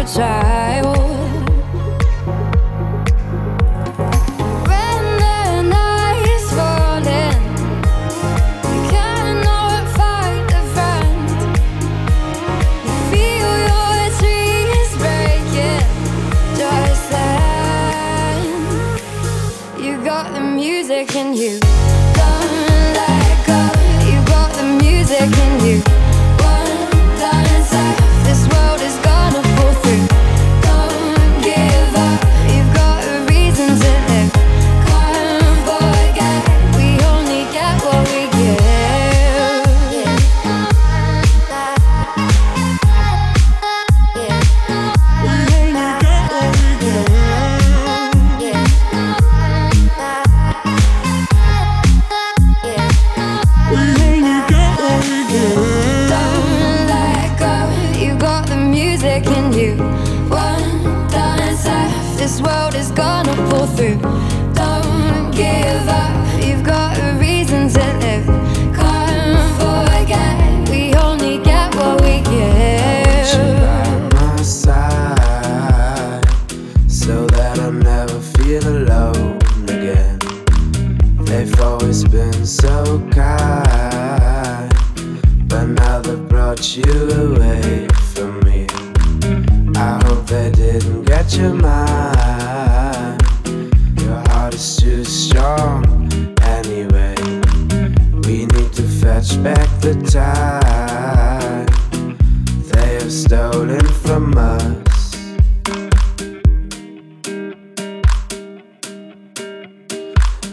your 0.00 0.08
child. 0.08 0.99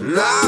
And 0.07 0.46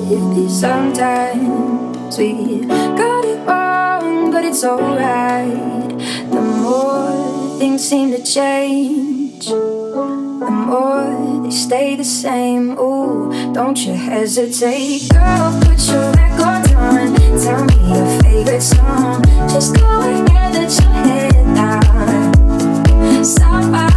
Maybe 0.00 0.48
sometimes 0.48 2.16
we 2.16 2.60
got 2.64 3.24
it 3.24 3.46
wrong, 3.46 4.30
but 4.30 4.44
it's 4.44 4.62
alright. 4.62 5.98
The 6.30 6.40
more 6.40 7.58
things 7.58 7.88
seem 7.88 8.12
to 8.12 8.22
change, 8.22 9.46
the 9.46 10.50
more 10.50 11.42
they 11.42 11.50
stay 11.50 11.96
the 11.96 12.04
same. 12.04 12.78
Ooh, 12.78 13.52
don't 13.52 13.76
you 13.84 13.94
hesitate, 13.94 15.08
girl. 15.10 15.60
Put 15.62 15.80
your 15.88 16.12
record 16.12 16.72
on. 16.76 17.14
Tell 17.42 17.64
me 17.64 17.74
your 17.92 18.22
favorite 18.22 18.62
song. 18.62 19.24
Just 19.48 19.74
go 19.74 20.00
ahead, 20.00 20.54
let 20.54 20.70
your 20.80 20.92
head 20.92 21.54
down. 21.56 23.24
Sapphire 23.24 23.87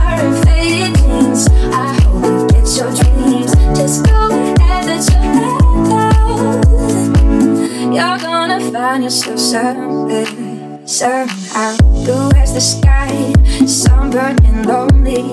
find 8.92 9.04
yourself 9.06 9.40
somewhere, 9.40 10.86
somehow. 10.86 11.78
Blue 12.04 12.30
as 12.36 12.54
the 12.54 12.60
sky, 12.60 13.32
sunburned 13.66 14.44
and 14.44 14.66
lonely. 14.66 15.24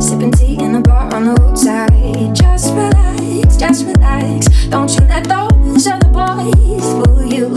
Sipping 0.00 0.32
tea 0.32 0.56
in 0.64 0.76
a 0.76 0.80
bar 0.80 1.12
on 1.12 1.26
the 1.26 1.34
roadside. 1.42 2.34
Just 2.34 2.72
relax, 2.72 3.56
just 3.58 3.84
relax. 3.84 4.46
Don't 4.68 4.90
you 4.94 5.02
let 5.12 5.24
those 5.24 5.86
other 5.86 6.08
boys 6.08 6.86
fool 6.96 7.22
you. 7.26 7.48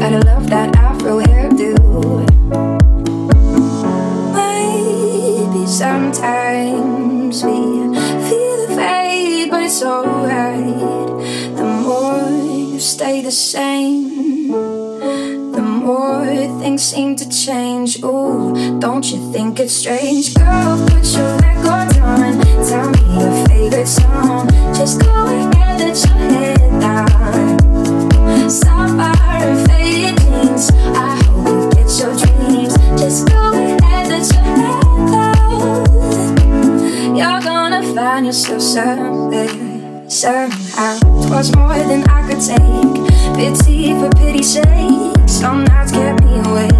Gotta 0.00 0.18
love 0.26 0.50
that 0.50 0.74
afro 0.74 1.20
hairdo. 1.20 1.74
Maybe 4.34 5.66
Sometimes 5.68 7.44
we 7.44 7.58
feel 8.26 8.56
the 8.62 8.74
fade, 8.74 9.50
but 9.50 9.62
it's 9.62 9.82
alright. 9.84 10.66
The 11.56 11.64
more 11.84 12.28
you 12.72 12.80
stay 12.80 13.22
the 13.22 13.30
same, 13.30 14.01
the 14.01 14.01
things 16.72 16.82
seem 16.82 17.14
to 17.16 17.28
change. 17.28 18.02
Ooh, 18.02 18.78
don't 18.78 19.04
you 19.12 19.30
think 19.30 19.60
it's 19.60 19.74
strange? 19.74 20.34
Girl, 20.34 20.78
put 20.88 21.04
your 21.14 21.36
record 21.38 21.98
on. 21.98 22.40
Tell 22.66 22.88
me 22.90 23.02
your 23.12 23.46
favorite 23.46 23.86
song. 23.86 24.48
Just 24.74 25.00
go 25.00 25.26
ahead, 25.26 25.80
let 25.80 25.96
your 26.02 26.16
head 26.32 26.80
down. 26.80 28.48
Sapphire 28.48 29.48
and 29.48 29.68
faded 29.68 30.16
jeans. 30.20 30.70
I 30.96 31.22
hope 31.24 31.46
you 31.46 31.70
get 31.76 31.90
your 32.00 32.14
dreams. 32.16 32.74
Just 32.98 33.28
go 33.28 33.52
ahead, 33.52 34.08
let 34.08 34.24
your 34.32 34.42
head 34.42 34.82
you're 37.18 37.40
gonna 37.42 37.82
find 37.94 38.24
yourself 38.26 38.62
somewhere, 38.62 40.08
somehow. 40.08 40.98
Twas 41.26 41.54
more 41.54 41.76
than 41.90 42.02
I 42.08 42.20
could 42.28 42.40
take. 42.40 42.96
Pity 43.36 43.92
for 43.92 44.10
pity's 44.16 44.54
sake. 44.54 45.21
Some 45.42 45.64
nights 45.64 45.90
kept 45.90 46.22
me 46.22 46.38
awake. 46.38 46.70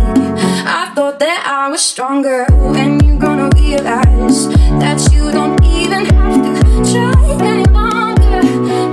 I 0.64 0.92
thought 0.94 1.18
that 1.18 1.42
I 1.44 1.68
was 1.68 1.82
stronger. 1.82 2.46
When 2.52 3.00
you're 3.00 3.18
gonna 3.18 3.50
realize 3.56 4.46
that 4.78 5.02
you 5.12 5.32
don't 5.32 5.58
even 5.64 6.06
have 6.06 6.38
to 6.46 6.92
try 6.92 7.18
any 7.42 7.64
longer. 7.64 8.40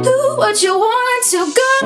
Do 0.01 0.17
what 0.37 0.63
you 0.63 0.73
want 0.73 1.23
to 1.33 1.41
go. 1.61 1.77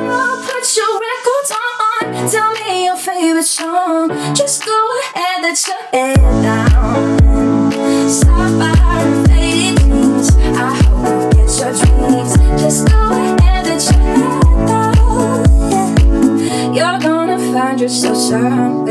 Put 0.47 0.65
your 0.79 0.93
records 1.09 1.51
on. 1.67 2.29
Tell 2.31 2.51
me 2.53 2.85
your 2.85 2.95
favorite 2.95 3.43
song. 3.43 4.07
Just 4.33 4.65
go 4.65 4.79
ahead, 5.01 5.41
let 5.41 5.67
your 5.67 5.83
head 5.91 6.72
find 18.29 18.82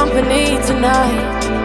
company 0.00 0.56
tonight. 0.66 1.59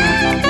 Save 0.00 0.49